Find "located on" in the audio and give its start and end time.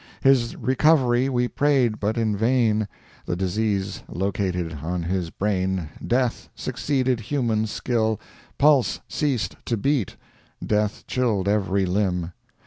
4.09-5.03